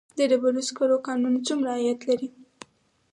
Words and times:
د 0.17 0.19
ډبرو 0.29 0.61
سکرو 0.69 0.97
کانونه 1.07 1.39
څومره 1.47 1.69
عاید 1.75 1.99
لري؟ 2.09 2.29